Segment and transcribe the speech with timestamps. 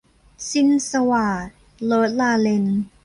[0.51, 1.47] สิ้นสวาท-
[1.85, 2.65] โรสลาเรน